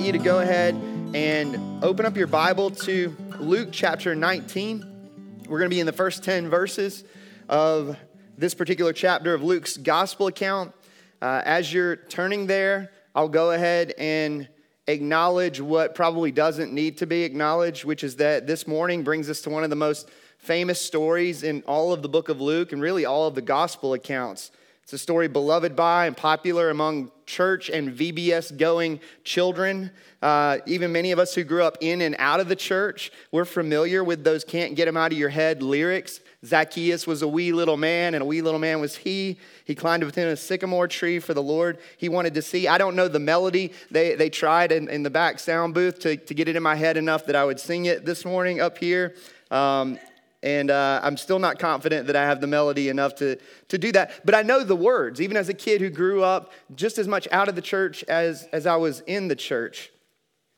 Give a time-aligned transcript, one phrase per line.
[0.00, 0.74] invite you to go ahead
[1.14, 5.44] and open up your Bible to Luke chapter 19.
[5.46, 7.04] We're going to be in the first 10 verses
[7.50, 7.98] of
[8.38, 10.72] this particular chapter of Luke's gospel account.
[11.20, 14.48] Uh, as you're turning there, I'll go ahead and
[14.86, 19.42] acknowledge what probably doesn't need to be acknowledged, which is that this morning brings us
[19.42, 20.08] to one of the most
[20.38, 23.92] famous stories in all of the book of Luke and really all of the gospel
[23.92, 24.50] accounts.
[24.82, 29.92] It's a story beloved by and popular among church and VBS going children.
[30.20, 33.44] Uh, even many of us who grew up in and out of the church, we're
[33.44, 36.18] familiar with those can't get them out of your head lyrics.
[36.44, 39.38] Zacchaeus was a wee little man, and a wee little man was he.
[39.64, 42.66] He climbed within a sycamore tree for the Lord he wanted to see.
[42.66, 43.72] I don't know the melody.
[43.92, 46.74] They, they tried in, in the back sound booth to, to get it in my
[46.74, 49.14] head enough that I would sing it this morning up here.
[49.52, 49.98] Um,
[50.42, 53.36] and uh, I'm still not confident that I have the melody enough to,
[53.68, 54.24] to do that.
[54.24, 57.28] But I know the words, even as a kid who grew up just as much
[57.30, 59.90] out of the church as, as I was in the church.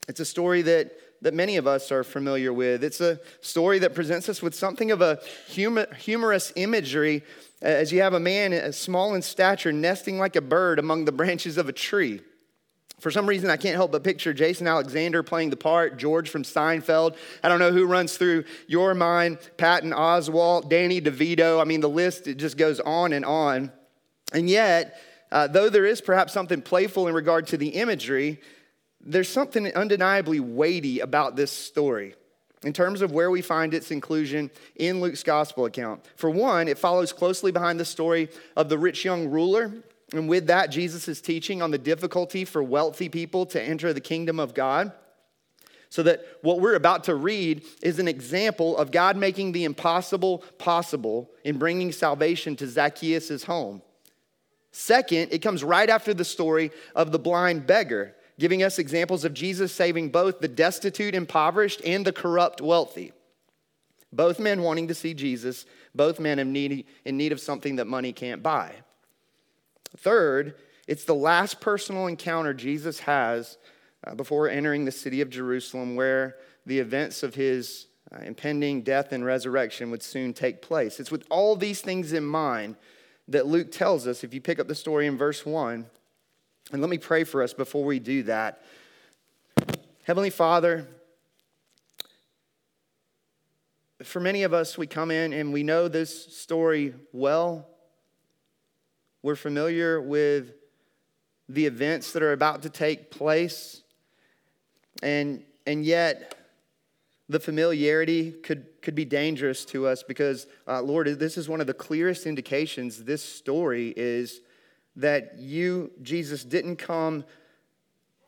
[0.09, 2.83] It's a story that that many of us are familiar with.
[2.83, 7.23] It's a story that presents us with something of a humor, humorous imagery
[7.63, 11.57] as you have a man small in stature nesting like a bird among the branches
[11.57, 12.21] of a tree.
[13.03, 16.45] For some reason, I can't help but picture Jason Alexander playing the part, George from
[16.45, 17.17] Seinfeld.
[17.43, 21.61] I don't know who runs through your mind, Patton Oswalt, Danny DeVito.
[21.61, 23.73] I mean, the list, it just goes on and on.
[24.33, 25.01] And yet,
[25.33, 28.41] uh, though there is perhaps something playful in regard to the imagery,
[29.01, 32.15] there's something undeniably weighty about this story
[32.63, 36.07] in terms of where we find its inclusion in Luke's gospel account.
[36.15, 39.73] For one, it follows closely behind the story of the rich young ruler.
[40.13, 44.01] And with that, Jesus is teaching on the difficulty for wealthy people to enter the
[44.01, 44.93] kingdom of God.
[45.89, 50.39] So that what we're about to read is an example of God making the impossible
[50.59, 53.83] possible in bringing salvation to Zacchaeus' home.
[54.71, 59.35] Second, it comes right after the story of the blind beggar giving us examples of
[59.35, 63.13] Jesus saving both the destitute, impoverished, and the corrupt, wealthy.
[64.13, 65.65] Both men wanting to see Jesus,
[65.95, 68.75] both men in need, in need of something that money can't buy.
[69.97, 70.55] Third,
[70.87, 73.59] it's the last personal encounter Jesus has
[74.07, 76.37] uh, before entering the city of Jerusalem, where
[76.67, 81.01] the events of his uh, impending death and resurrection would soon take place.
[81.01, 82.77] It's with all these things in mind
[83.29, 85.87] that Luke tells us, if you pick up the story in verse 1,
[86.73, 88.63] and let me pray for us before we do that.
[90.05, 90.89] Heavenly Father,
[94.03, 97.69] for many of us, we come in and we know this story well.
[99.23, 100.55] We're familiar with
[101.49, 103.83] the events that are about to take place.
[105.03, 106.35] And, and yet,
[107.29, 111.67] the familiarity could, could be dangerous to us because, uh, Lord, this is one of
[111.67, 114.41] the clearest indications this story is
[114.97, 117.25] that you, Jesus, didn't come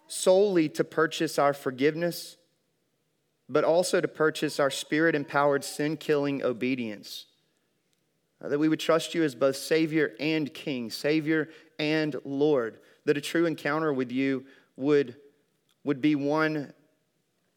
[0.06, 2.37] solely to purchase our forgiveness,
[3.49, 7.26] but also to purchase our spirit empowered, sin killing obedience.
[8.44, 12.78] Uh, that we would trust you as both Savior and King, Savior and Lord.
[13.06, 14.44] That a true encounter with you
[14.77, 15.16] would,
[15.82, 16.72] would be one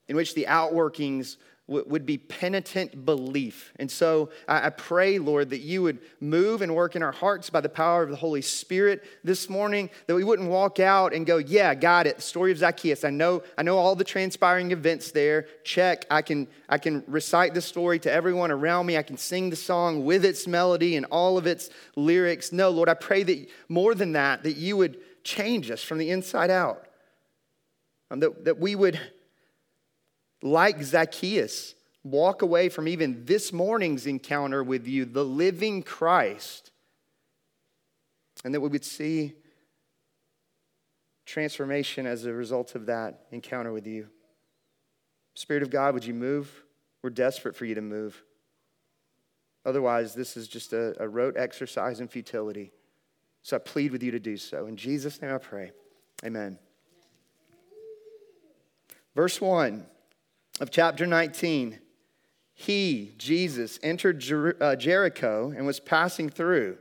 [0.07, 1.37] in which the outworkings
[1.67, 3.73] would be penitent belief.
[3.75, 7.59] And so I pray, Lord, that you would move and work in our hearts by
[7.59, 11.37] the power of the Holy Spirit this morning, that we wouldn't walk out and go,
[11.37, 12.15] yeah, got it.
[12.15, 13.03] The story of Zacchaeus.
[13.03, 15.47] I know, I know all the transpiring events there.
[15.65, 16.05] Check.
[16.09, 18.95] I can, I can recite the story to everyone around me.
[18.95, 22.53] I can sing the song with its melody and all of its lyrics.
[22.53, 26.11] No, Lord, I pray that more than that, that you would change us from the
[26.11, 26.87] inside out.
[28.09, 28.97] Um, that, that we would
[30.41, 36.71] like Zacchaeus, walk away from even this morning's encounter with you, the living Christ,
[38.43, 39.33] and that we would see
[41.25, 44.07] transformation as a result of that encounter with you.
[45.33, 46.63] Spirit of God, would you move?
[47.01, 48.23] We're desperate for you to move.
[49.65, 52.71] Otherwise, this is just a, a rote exercise in futility.
[53.43, 54.65] So I plead with you to do so.
[54.65, 55.71] In Jesus' name I pray.
[56.23, 56.57] Amen.
[59.13, 59.85] Verse 1
[60.59, 61.79] of chapter 19,
[62.53, 66.77] he, Jesus, entered Jer- uh, Jericho and was passing through.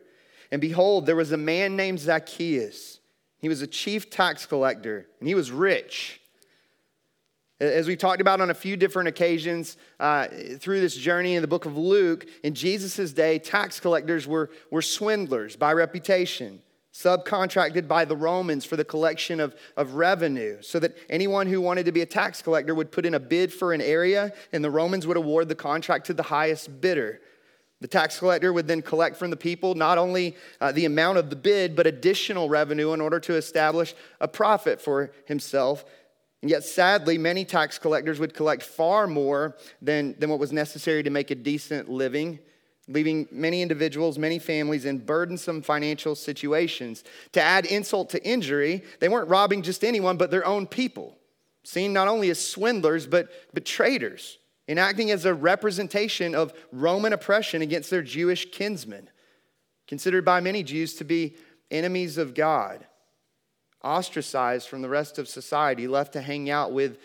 [0.51, 3.01] And behold, there was a man named Zacchaeus.
[3.39, 6.21] He was a chief tax collector, and he was rich.
[7.59, 10.29] As we talked about on a few different occasions uh,
[10.59, 14.83] through this journey in the book of Luke, in Jesus' day, tax collectors were, were
[14.83, 16.61] swindlers by reputation
[17.03, 21.85] subcontracted by the Romans for the collection of, of revenue, so that anyone who wanted
[21.85, 24.71] to be a tax collector would put in a bid for an area, and the
[24.71, 27.21] Romans would award the contract to the highest bidder.
[27.83, 31.29] The tax collector would then collect from the people not only uh, the amount of
[31.29, 35.85] the bid, but additional revenue in order to establish a profit for himself.
[36.41, 41.03] And yet, sadly, many tax collectors would collect far more than, than what was necessary
[41.03, 42.39] to make a decent living,
[42.89, 47.03] leaving many individuals, many families in burdensome financial situations.
[47.33, 51.17] To add insult to injury, they weren't robbing just anyone, but their own people,
[51.65, 54.39] seen not only as swindlers, but, but traitors,
[54.69, 59.11] enacting as a representation of Roman oppression against their Jewish kinsmen,
[59.89, 61.37] considered by many Jews to be
[61.71, 62.87] enemies of God
[63.83, 66.99] ostracized from the rest of society, left to hang out with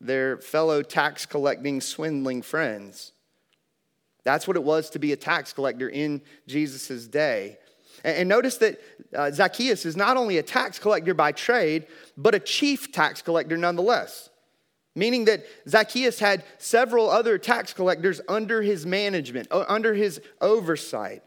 [0.00, 3.12] their fellow tax collecting, swindling friends.
[4.28, 7.56] That's what it was to be a tax collector in Jesus' day.
[8.04, 8.78] And notice that
[9.16, 13.56] uh, Zacchaeus is not only a tax collector by trade, but a chief tax collector
[13.56, 14.28] nonetheless.
[14.94, 21.22] Meaning that Zacchaeus had several other tax collectors under his management, under his oversight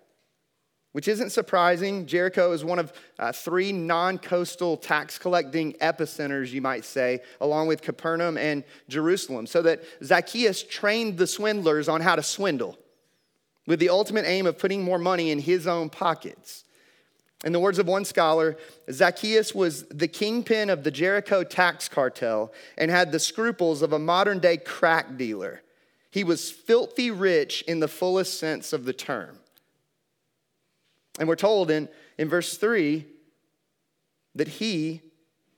[0.94, 2.06] which isn't surprising.
[2.06, 7.68] Jericho is one of uh, three non coastal tax collecting epicenters, you might say, along
[7.68, 9.48] with Capernaum and Jerusalem.
[9.48, 12.78] So that Zacchaeus trained the swindlers on how to swindle
[13.68, 16.64] with the ultimate aim of putting more money in his own pockets.
[17.44, 18.56] In the words of one scholar,
[18.92, 24.00] Zacchaeus was the kingpin of the Jericho tax cartel and had the scruples of a
[24.00, 25.62] modern day crack dealer.
[26.12, 29.40] He was filthy rich in the fullest sense of the term.
[31.20, 33.06] And we're told in, in verse 3
[34.36, 35.02] that he,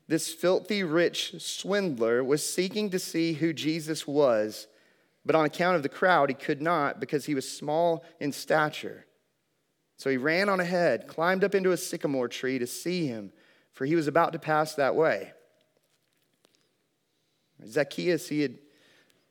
[0.08, 4.68] this filthy rich swindler, was seeking to see who Jesus was,
[5.26, 9.06] but on account of the crowd, he could not because he was small in stature.
[9.98, 13.32] So he ran on ahead, climbed up into a sycamore tree to see him,
[13.72, 15.32] for he was about to pass that way.
[17.66, 18.58] Zacchaeus, he had,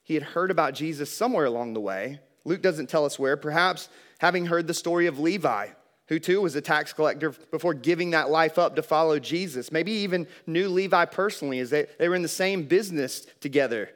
[0.02, 2.20] he had heard about Jesus somewhere along the way.
[2.44, 3.88] Luke doesn't tell us where, perhaps
[4.18, 5.68] having heard the story of Levi,
[6.08, 9.70] who too was a tax collector before giving that life up to follow Jesus.
[9.70, 13.90] Maybe even knew Levi personally as they, they were in the same business together,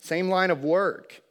[0.00, 1.22] same line of work.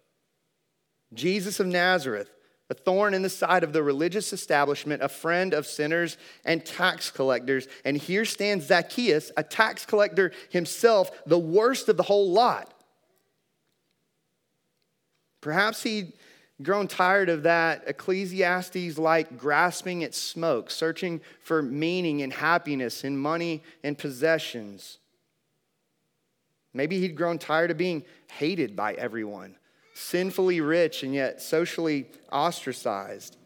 [1.13, 2.29] Jesus of Nazareth,
[2.69, 7.09] a thorn in the side of the religious establishment, a friend of sinners and tax
[7.09, 7.67] collectors.
[7.83, 12.73] And here stands Zacchaeus, a tax collector himself, the worst of the whole lot.
[15.41, 16.13] Perhaps he'd
[16.61, 23.17] grown tired of that Ecclesiastes like grasping at smoke, searching for meaning and happiness in
[23.17, 24.98] money and possessions.
[26.73, 29.55] Maybe he'd grown tired of being hated by everyone,
[29.93, 33.37] sinfully rich and yet socially ostracized.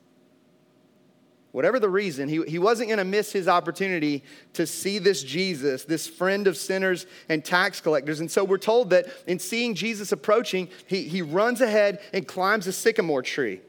[1.54, 4.24] Whatever the reason, he, he wasn't going to miss his opportunity
[4.54, 8.20] to see this Jesus, this friend of sinners and tax collectors.
[8.20, 12.66] And so we're told that in seeing Jesus approaching, he, he runs ahead and climbs
[12.66, 13.62] a sycamore tree.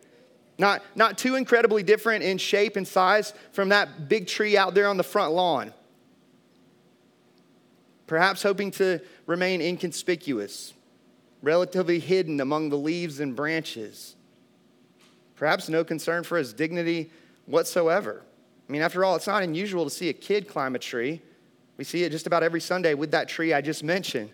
[0.56, 4.88] Not, not too incredibly different in shape and size from that big tree out there
[4.88, 5.74] on the front lawn.
[8.06, 10.74] Perhaps hoping to remain inconspicuous,
[11.42, 14.16] relatively hidden among the leaves and branches.
[15.36, 17.10] Perhaps no concern for his dignity
[17.46, 18.22] whatsoever.
[18.68, 21.20] I mean, after all, it's not unusual to see a kid climb a tree.
[21.76, 24.31] We see it just about every Sunday with that tree I just mentioned.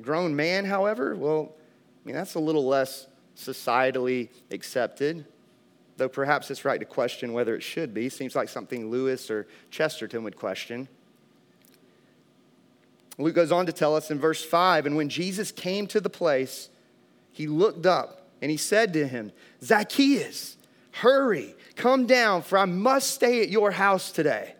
[0.00, 5.24] Grown man, however, well, I mean, that's a little less societally accepted,
[5.96, 8.08] though perhaps it's right to question whether it should be.
[8.08, 10.88] Seems like something Lewis or Chesterton would question.
[13.18, 16.10] Luke goes on to tell us in verse 5 and when Jesus came to the
[16.10, 16.68] place,
[17.32, 19.32] he looked up and he said to him,
[19.62, 20.56] Zacchaeus,
[20.92, 24.54] Hurry, come down, for I must stay at your house today.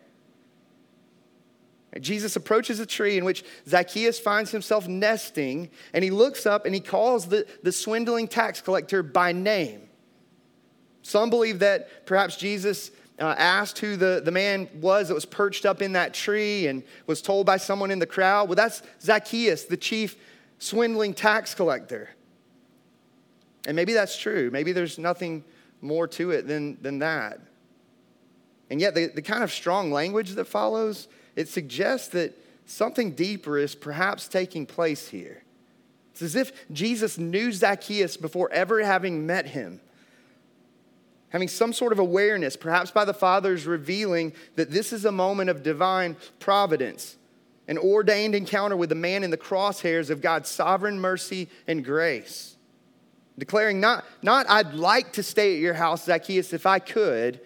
[2.01, 6.75] Jesus approaches a tree in which Zacchaeus finds himself nesting, and he looks up and
[6.75, 9.89] he calls the, the swindling tax collector by name.
[11.03, 15.67] Some believe that perhaps Jesus uh, asked who the, the man was that was perched
[15.67, 18.49] up in that tree and was told by someone in the crowd.
[18.49, 20.17] Well, that's Zacchaeus, the chief
[20.59, 22.11] swindling tax collector.
[23.67, 24.51] And maybe that's true.
[24.53, 25.45] Maybe there's nothing
[25.81, 27.41] more to it than, than that.
[28.71, 33.59] And yet, the, the kind of strong language that follows, it suggests that something deeper
[33.59, 35.43] is perhaps taking place here.
[36.13, 39.81] It's as if Jesus knew Zacchaeus before ever having met him.
[41.31, 45.51] Having some sort of awareness, perhaps by the Father's revealing that this is a moment
[45.51, 47.17] of divine providence,
[47.67, 52.57] an ordained encounter with the man in the crosshairs of God's sovereign mercy and grace
[53.39, 57.41] declaring not, not I'd like to stay at your house, Zacchaeus, if I could,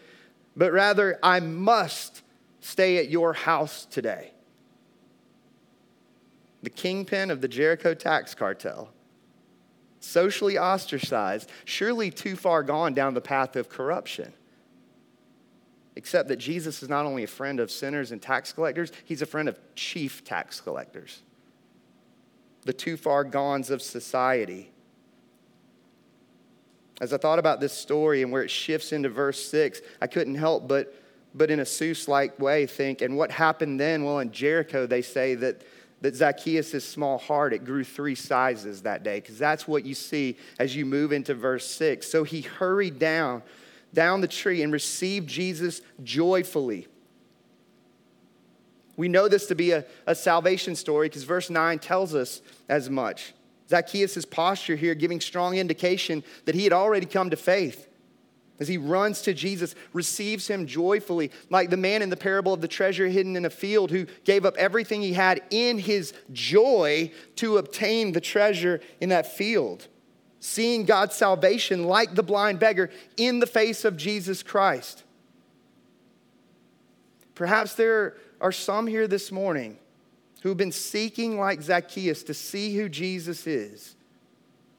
[0.56, 2.22] but rather I must
[2.60, 4.32] stay at your house today.
[6.62, 8.91] The kingpin of the Jericho tax cartel,
[10.02, 14.32] socially ostracized, surely too far gone down the path of corruption.
[15.94, 19.26] Except that Jesus is not only a friend of sinners and tax collectors, he's a
[19.26, 21.22] friend of chief tax collectors.
[22.64, 24.70] the too far gones of society.
[27.00, 30.36] As I thought about this story and where it shifts into verse 6, I couldn't
[30.36, 30.94] help but,
[31.34, 34.04] but in a Seuss like way, think, and what happened then?
[34.04, 35.62] Well, in Jericho, they say that,
[36.02, 40.36] that Zacchaeus' small heart, it grew three sizes that day, because that's what you see
[40.58, 42.06] as you move into verse 6.
[42.06, 43.42] So he hurried down,
[43.94, 46.88] down the tree and received Jesus joyfully.
[48.96, 52.90] We know this to be a, a salvation story because verse 9 tells us as
[52.90, 53.32] much.
[53.68, 57.88] Zacchaeus' posture here giving strong indication that he had already come to faith.
[58.62, 62.60] As he runs to Jesus, receives him joyfully, like the man in the parable of
[62.60, 67.10] the treasure hidden in a field who gave up everything he had in his joy
[67.34, 69.88] to obtain the treasure in that field.
[70.38, 75.02] Seeing God's salvation like the blind beggar in the face of Jesus Christ.
[77.34, 79.76] Perhaps there are some here this morning
[80.42, 83.96] who've been seeking, like Zacchaeus, to see who Jesus is.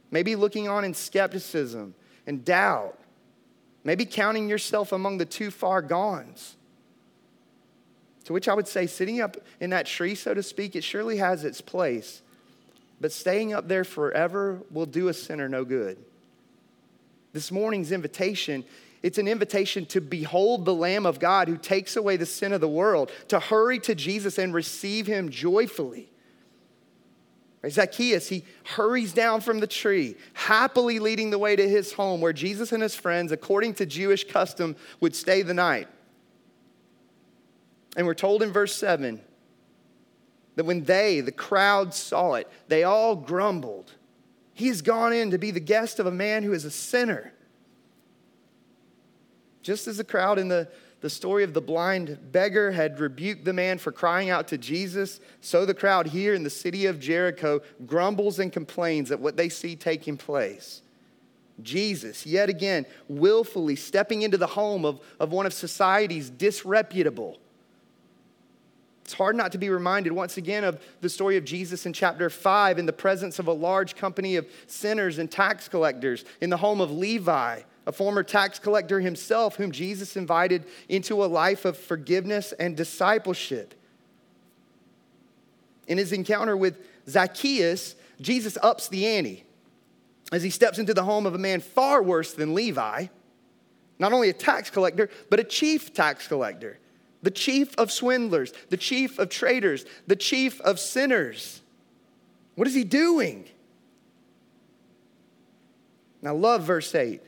[0.10, 2.98] Maybe looking on in skepticism and doubt.
[3.84, 6.56] Maybe counting yourself among the too far gones.
[8.26, 11.18] To which I would say, sitting up in that tree, so to speak, it surely
[11.18, 12.22] has its place.
[13.02, 15.98] But staying up there forever will do a sinner no good.
[17.34, 18.64] This morning's invitation
[19.04, 22.62] it's an invitation to behold the Lamb of God who takes away the sin of
[22.62, 26.10] the world, to hurry to Jesus and receive him joyfully.
[27.70, 32.34] Zacchaeus, he hurries down from the tree, happily leading the way to his home where
[32.34, 35.88] Jesus and his friends, according to Jewish custom, would stay the night.
[37.96, 39.22] And we're told in verse 7
[40.56, 43.94] that when they, the crowd, saw it, they all grumbled.
[44.54, 47.34] He has gone in to be the guest of a man who is a sinner.
[49.62, 50.68] Just as the crowd in the,
[51.04, 55.20] the story of the blind beggar had rebuked the man for crying out to Jesus,
[55.42, 59.50] so the crowd here in the city of Jericho grumbles and complains at what they
[59.50, 60.82] see taking place.
[61.62, 67.38] Jesus, yet again, willfully stepping into the home of, of one of society's disreputable.
[69.04, 72.30] It's hard not to be reminded once again of the story of Jesus in chapter
[72.30, 76.56] 5 in the presence of a large company of sinners and tax collectors in the
[76.56, 81.78] home of Levi a former tax collector himself, whom Jesus invited into a life of
[81.78, 83.74] forgiveness and discipleship.
[85.88, 86.78] In his encounter with
[87.10, 89.44] Zacchaeus, Jesus ups the ante
[90.32, 93.08] as he steps into the home of a man far worse than Levi,
[94.00, 96.80] not only a tax collector, but a chief tax collector,
[97.22, 101.62] the chief of swindlers, the chief of traitors, the chief of sinners.
[102.56, 103.46] What is he doing?
[106.22, 107.22] Now, love verse 8.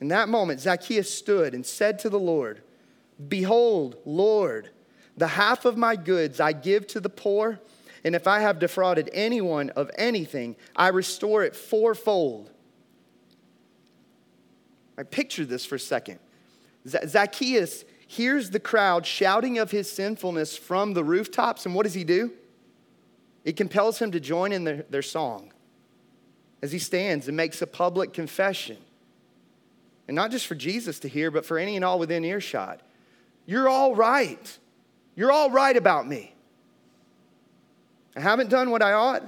[0.00, 2.62] In that moment, Zacchaeus stood and said to the Lord,
[3.28, 4.70] Behold, Lord,
[5.16, 7.60] the half of my goods I give to the poor,
[8.02, 12.50] and if I have defrauded anyone of anything, I restore it fourfold.
[14.96, 16.18] I picture this for a second.
[16.86, 22.04] Zacchaeus hears the crowd shouting of his sinfulness from the rooftops, and what does he
[22.04, 22.32] do?
[23.44, 25.52] It compels him to join in their, their song
[26.62, 28.78] as he stands and makes a public confession.
[30.10, 32.80] And not just for Jesus to hear, but for any and all within earshot.
[33.46, 34.58] You're all right.
[35.14, 36.34] You're all right about me.
[38.16, 39.22] I haven't done what I ought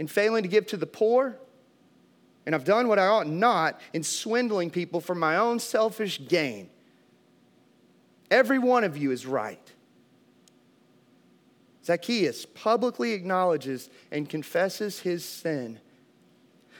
[0.00, 1.36] in failing to give to the poor,
[2.46, 6.68] and I've done what I ought not in swindling people for my own selfish gain.
[8.28, 9.72] Every one of you is right.
[11.84, 15.78] Zacchaeus publicly acknowledges and confesses his sin.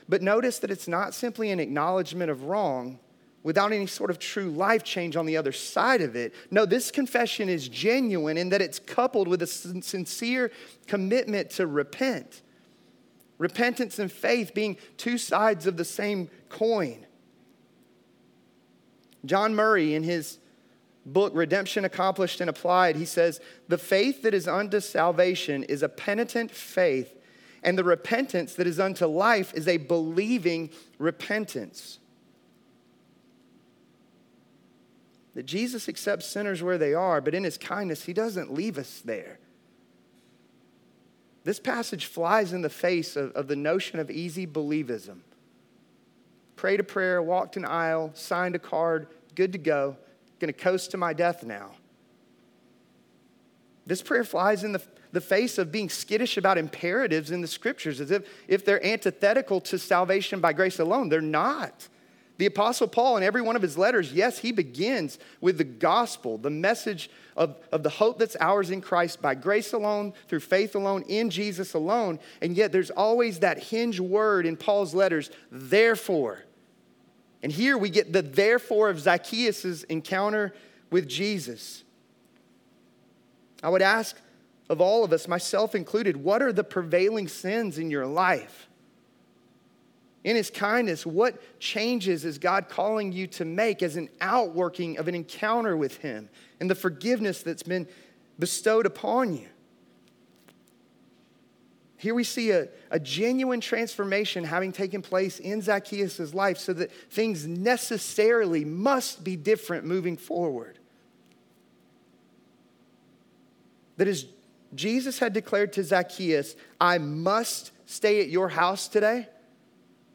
[0.08, 2.98] But notice that it's not simply an acknowledgement of wrong,
[3.44, 6.34] without any sort of true life change on the other side of it.
[6.50, 10.50] No, this confession is genuine in that it's coupled with a sincere
[10.88, 12.42] commitment to repent.
[13.38, 17.06] Repentance and faith being two sides of the same coin.
[19.26, 20.38] John Murray, in his
[21.04, 25.88] book, Redemption Accomplished and Applied, he says, The faith that is unto salvation is a
[25.88, 27.14] penitent faith,
[27.62, 31.98] and the repentance that is unto life is a believing repentance.
[35.34, 39.02] That Jesus accepts sinners where they are, but in his kindness, he doesn't leave us
[39.04, 39.38] there.
[41.42, 45.18] This passage flies in the face of, of the notion of easy believism.
[46.56, 49.96] Prayed a prayer, walked an aisle, signed a card, good to go,
[50.38, 51.72] gonna coast to my death now.
[53.86, 58.00] This prayer flies in the, the face of being skittish about imperatives in the scriptures
[58.00, 61.10] as if, if they're antithetical to salvation by grace alone.
[61.10, 61.88] They're not.
[62.36, 66.36] The Apostle Paul, in every one of his letters, yes, he begins with the gospel,
[66.36, 70.74] the message of, of the hope that's ours in Christ by grace alone, through faith
[70.74, 72.18] alone, in Jesus alone.
[72.42, 76.42] And yet there's always that hinge word in Paul's letters, therefore.
[77.42, 80.54] And here we get the therefore of Zacchaeus' encounter
[80.90, 81.84] with Jesus.
[83.62, 84.16] I would ask
[84.68, 88.68] of all of us, myself included, what are the prevailing sins in your life?
[90.24, 95.06] In his kindness, what changes is God calling you to make as an outworking of
[95.06, 97.86] an encounter with him and the forgiveness that's been
[98.38, 99.46] bestowed upon you?
[101.98, 106.90] Here we see a, a genuine transformation having taken place in Zacchaeus' life so that
[107.10, 110.78] things necessarily must be different moving forward.
[113.98, 114.26] That as
[114.74, 119.28] Jesus had declared to Zacchaeus, I must stay at your house today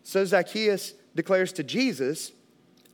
[0.03, 2.31] so Zacchaeus declares to Jesus,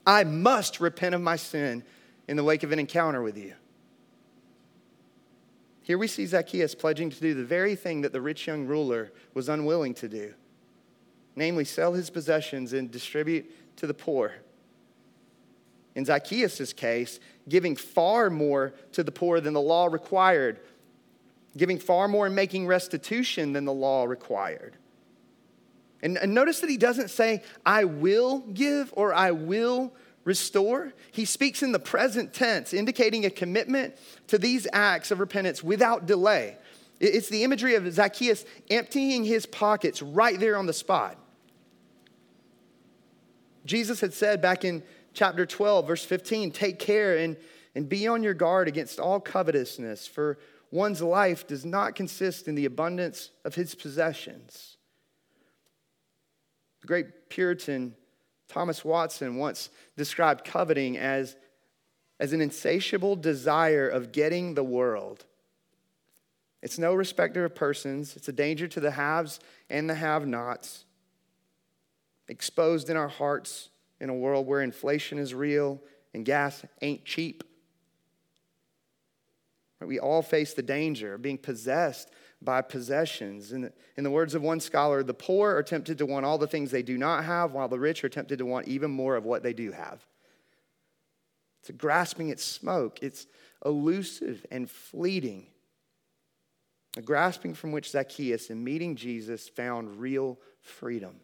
[0.06, 1.84] I must repent of my sin
[2.28, 3.54] in the wake of an encounter with you.
[5.82, 9.12] Here we see Zacchaeus pledging to do the very thing that the rich young ruler
[9.34, 10.34] was unwilling to do
[11.36, 14.34] namely, sell his possessions and distribute to the poor.
[15.96, 20.60] In Zacchaeus' case, giving far more to the poor than the law required,
[21.56, 24.78] giving far more and making restitution than the law required.
[26.02, 30.94] And, and notice that he doesn't say, I will give or I will restore.
[31.12, 33.96] He speaks in the present tense, indicating a commitment
[34.28, 36.58] to these acts of repentance without delay.
[37.00, 41.18] It's the imagery of Zacchaeus emptying his pockets right there on the spot.
[43.66, 44.84] Jesus had said back in
[45.14, 47.36] chapter 12, verse 15, take care and,
[47.74, 50.38] and be on your guard against all covetousness, for
[50.72, 54.75] one's life does not consist in the abundance of his possessions.
[56.86, 57.96] The great Puritan
[58.48, 61.36] Thomas Watson once described coveting as,
[62.20, 65.26] as an insatiable desire of getting the world.
[66.62, 70.86] It's no respecter of persons, it's a danger to the haves and the have nots.
[72.28, 75.82] Exposed in our hearts in a world where inflation is real
[76.14, 77.44] and gas ain't cheap.
[79.82, 82.12] We all face the danger of being possessed
[82.46, 83.52] by possessions.
[83.52, 86.38] In the, in the words of one scholar, the poor are tempted to want all
[86.38, 89.16] the things they do not have, while the rich are tempted to want even more
[89.16, 90.06] of what they do have.
[91.60, 93.26] It's a grasping at smoke, it's
[93.66, 95.48] elusive and fleeting.
[96.98, 101.20] A grasping from which Zacchaeus, in meeting Jesus, found real freedom.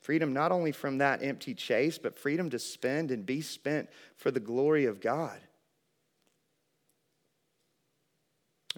[0.00, 4.30] Freedom not only from that empty chase, but freedom to spend and be spent for
[4.30, 5.40] the glory of God.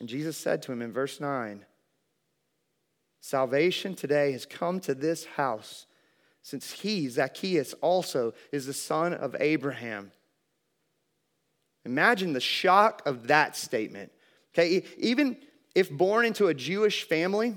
[0.01, 1.65] And Jesus said to him in verse 9
[3.21, 5.87] Salvation today has come to this house,
[6.43, 10.11] since he, Zacchaeus, also is the son of Abraham.
[11.85, 14.11] Imagine the shock of that statement.
[14.55, 15.37] Okay, even
[15.75, 17.55] if born into a Jewish family,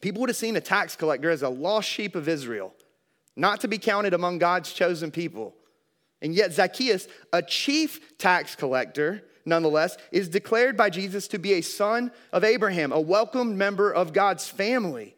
[0.00, 2.74] people would have seen a tax collector as a lost sheep of Israel,
[3.36, 5.54] not to be counted among God's chosen people.
[6.22, 11.62] And yet, Zacchaeus, a chief tax collector, nonetheless, is declared by Jesus to be a
[11.62, 15.14] son of Abraham, a welcomed member of God's family,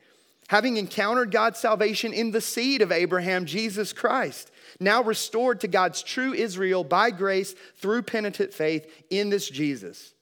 [0.48, 6.02] having encountered God's salvation in the seed of Abraham, Jesus Christ, now restored to God's
[6.02, 10.14] true Israel by grace through penitent faith in this Jesus.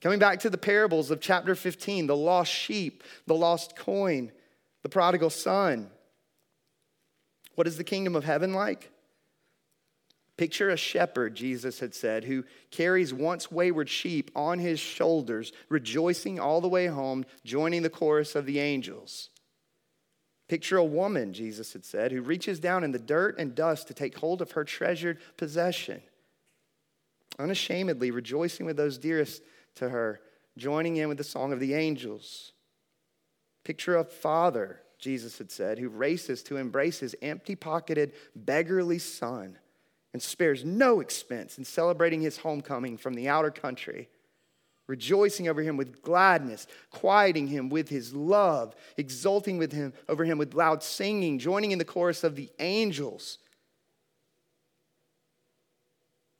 [0.00, 4.32] Coming back to the parables of chapter 15, the lost sheep, the lost coin,
[4.82, 5.90] the prodigal son.
[7.54, 8.90] What is the kingdom of heaven like?
[10.40, 16.40] Picture a shepherd, Jesus had said, who carries once wayward sheep on his shoulders, rejoicing
[16.40, 19.28] all the way home, joining the chorus of the angels.
[20.48, 23.92] Picture a woman, Jesus had said, who reaches down in the dirt and dust to
[23.92, 26.00] take hold of her treasured possession,
[27.38, 29.42] unashamedly rejoicing with those dearest
[29.74, 30.22] to her,
[30.56, 32.52] joining in with the song of the angels.
[33.62, 39.58] Picture a father, Jesus had said, who races to embrace his empty pocketed, beggarly son
[40.12, 44.08] and spares no expense in celebrating his homecoming from the outer country,
[44.86, 50.38] rejoicing over him with gladness, quieting him with his love, exulting with him over him
[50.38, 53.38] with loud singing, joining in the chorus of the angels.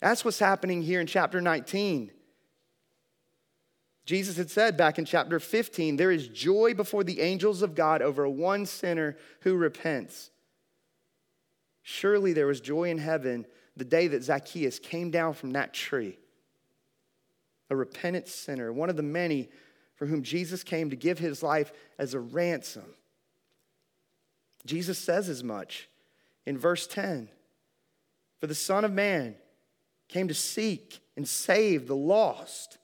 [0.01, 2.11] That's what's happening here in chapter 19.
[4.07, 8.03] Jesus had said back in chapter 15, there is joy before the angels of God
[8.03, 10.31] over one sinner who repents.
[11.83, 13.47] Surely there was joy in heaven
[13.81, 16.19] the day that Zacchaeus came down from that tree,
[17.71, 19.49] a repentant sinner, one of the many
[19.95, 22.85] for whom Jesus came to give his life as a ransom.
[24.67, 25.89] Jesus says as much
[26.45, 27.31] in verse 10
[28.39, 29.35] For the Son of Man
[30.09, 32.77] came to seek and save the lost.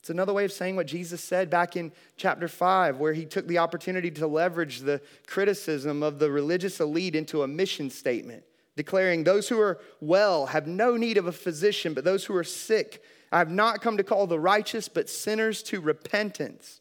[0.00, 3.46] It's another way of saying what Jesus said back in chapter 5, where he took
[3.46, 8.44] the opportunity to leverage the criticism of the religious elite into a mission statement,
[8.76, 12.44] declaring, Those who are well have no need of a physician, but those who are
[12.44, 16.80] sick, I have not come to call the righteous, but sinners to repentance.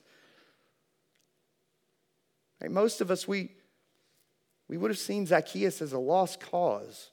[2.70, 3.54] Most of us, we,
[4.68, 7.10] we would have seen Zacchaeus as a lost cause,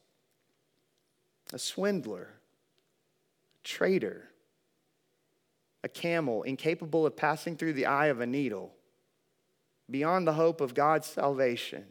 [1.53, 2.35] a swindler,
[3.64, 4.29] a traitor
[5.85, 8.75] a camel incapable of passing through the eye of a needle,
[9.91, 11.85] beyond the hope of God's salvation.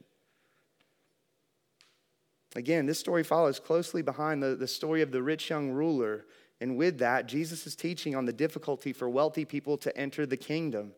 [2.58, 6.26] Again, this story follows closely behind the, the story of the rich young ruler.
[6.60, 10.38] And with that, Jesus is teaching on the difficulty for wealthy people to enter the
[10.38, 10.94] kingdom.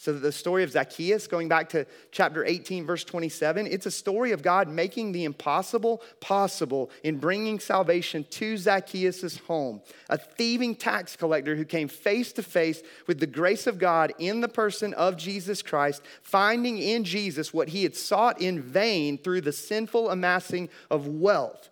[0.00, 4.30] So, the story of Zacchaeus, going back to chapter 18, verse 27, it's a story
[4.30, 9.80] of God making the impossible possible in bringing salvation to Zacchaeus' home.
[10.08, 14.40] A thieving tax collector who came face to face with the grace of God in
[14.40, 19.40] the person of Jesus Christ, finding in Jesus what he had sought in vain through
[19.40, 21.70] the sinful amassing of wealth,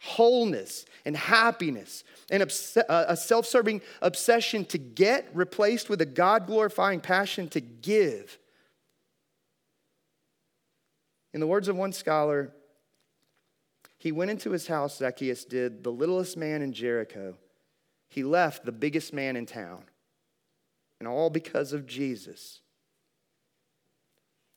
[0.00, 2.42] wholeness, and happiness and
[2.88, 8.38] a self serving obsession to get replaced with a God glorifying passion to give.
[11.34, 12.50] In the words of one scholar,
[13.98, 17.36] he went into his house, Zacchaeus did, the littlest man in Jericho.
[18.08, 19.84] He left the biggest man in town.
[20.98, 22.60] And all because of Jesus.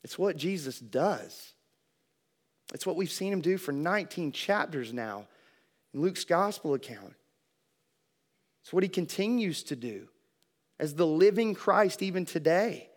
[0.02, 1.52] It's what Jesus does.
[2.72, 5.26] It's what we've seen him do for 19 chapters now
[5.92, 7.14] in Luke's gospel account.
[8.66, 10.08] It's what he continues to do
[10.80, 12.88] as the living Christ even today.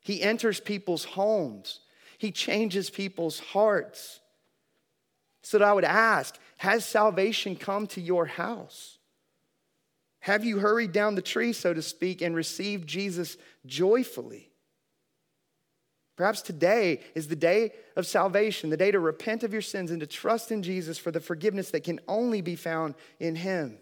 [0.00, 1.80] He enters people's homes,
[2.18, 4.20] he changes people's hearts.
[5.44, 8.98] So that I would ask Has salvation come to your house?
[10.20, 14.50] Have you hurried down the tree, so to speak, and received Jesus joyfully?
[16.16, 20.00] Perhaps today is the day of salvation, the day to repent of your sins and
[20.00, 23.78] to trust in Jesus for the forgiveness that can only be found in Him.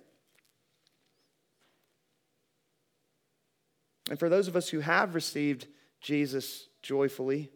[4.11, 5.69] And for those of us who have received
[6.01, 7.49] Jesus joyfully,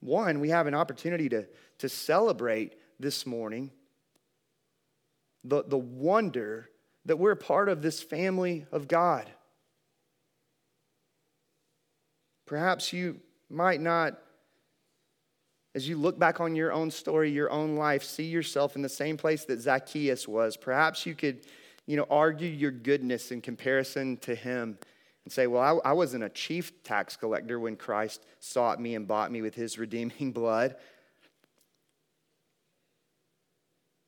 [0.00, 1.46] one, we have an opportunity to,
[1.78, 3.72] to celebrate this morning
[5.42, 6.70] the, the wonder
[7.04, 9.28] that we're part of this family of God.
[12.46, 14.20] Perhaps you might not,
[15.74, 18.88] as you look back on your own story, your own life, see yourself in the
[18.88, 20.56] same place that Zacchaeus was.
[20.56, 21.40] Perhaps you could,
[21.86, 24.78] you know, argue your goodness in comparison to him
[25.28, 29.06] and say, Well, I, I wasn't a chief tax collector when Christ sought me and
[29.06, 30.74] bought me with his redeeming blood.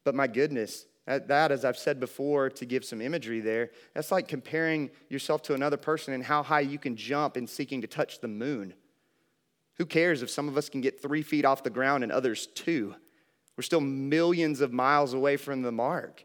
[0.02, 4.28] But my goodness, that, as I've said before, to give some imagery there, that's like
[4.28, 8.20] comparing yourself to another person and how high you can jump in seeking to touch
[8.20, 8.72] the moon.
[9.76, 12.46] Who cares if some of us can get three feet off the ground and others
[12.46, 12.94] two?
[13.58, 16.24] We're still millions of miles away from the mark.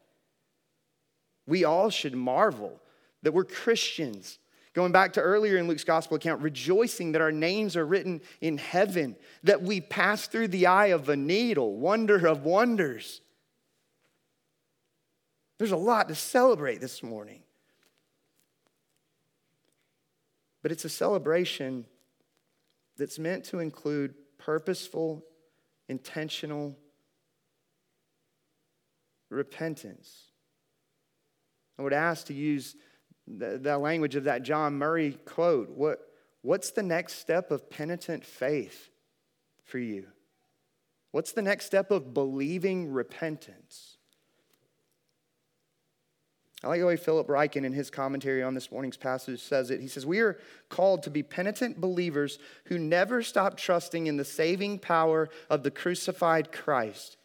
[1.45, 2.79] We all should marvel
[3.23, 4.39] that we're Christians
[4.75, 8.57] Going back to earlier in Luke's gospel account, rejoicing that our names are written in
[8.57, 13.21] heaven, that we pass through the eye of a needle, wonder of wonders.
[15.57, 17.43] There's a lot to celebrate this morning.
[20.61, 21.85] But it's a celebration
[22.97, 25.23] that's meant to include purposeful,
[25.87, 26.77] intentional
[29.29, 30.31] repentance.
[31.79, 32.75] I would ask to use
[33.27, 35.69] the, the language of that John Murray quote.
[35.69, 35.99] What,
[36.41, 38.89] what's the next step of penitent faith
[39.63, 40.07] for you?
[41.11, 43.97] What's the next step of believing repentance?
[46.63, 49.81] I like the way Philip Ryken, in his commentary on this morning's passage, says it.
[49.81, 54.25] He says, We are called to be penitent believers who never stop trusting in the
[54.25, 57.17] saving power of the crucified Christ.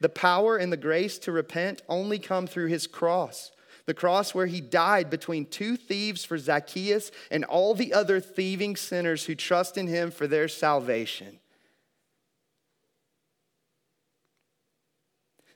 [0.00, 3.52] The power and the grace to repent only come through his cross
[3.88, 8.76] the cross where he died between two thieves for Zacchaeus and all the other thieving
[8.76, 11.38] sinners who trust in him for their salvation.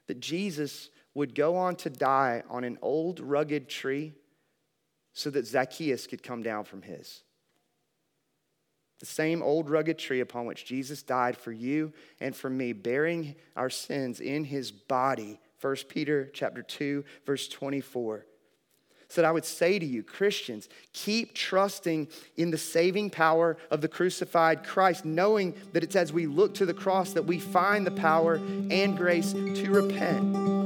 [0.07, 4.15] That Jesus would go on to die on an old rugged tree
[5.13, 7.25] so that Zacchaeus could come down from his.
[9.01, 13.35] The same old rugged tree upon which Jesus died for you and for me, bearing
[13.57, 18.27] our sins in his body 1 Peter chapter 2 verse 24.
[19.09, 23.89] said, I would say to you, Christians, keep trusting in the saving power of the
[23.89, 27.93] crucified Christ, knowing that it's as we look to the cross that we find the
[27.93, 30.62] power and grace to repent